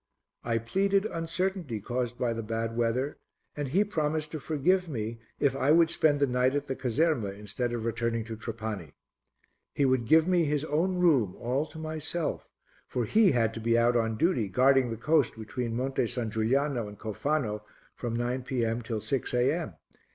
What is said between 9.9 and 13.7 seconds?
give me his own room all to myself, for he had to